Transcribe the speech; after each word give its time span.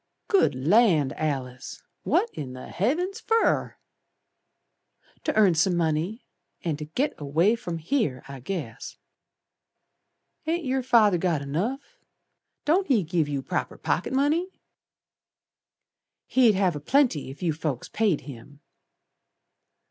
"Good 0.27 0.55
Land, 0.55 1.13
Alice, 1.15 1.83
What 2.01 2.31
in 2.33 2.53
the 2.53 2.69
Heavens 2.69 3.19
fer!" 3.19 3.77
"To 5.25 5.35
earn 5.35 5.53
some 5.53 5.77
money, 5.77 6.25
And 6.63 6.79
to 6.79 6.85
git 6.85 7.13
away 7.19 7.53
from 7.55 7.77
here, 7.77 8.23
I 8.27 8.39
guess." 8.39 8.97
"Ain't 10.47 10.65
yer 10.65 10.81
Father 10.81 11.19
got 11.19 11.43
enough? 11.43 11.99
Don't 12.65 12.87
he 12.87 13.03
give 13.03 13.29
yer 13.29 13.43
proper 13.43 13.77
pocket 13.77 14.11
money?" 14.11 14.47
"He'd 16.25 16.55
have 16.55 16.75
a 16.75 16.79
plenty, 16.79 17.29
if 17.29 17.43
you 17.43 17.53
folks 17.53 17.87
paid 17.87 18.21
him." 18.21 18.59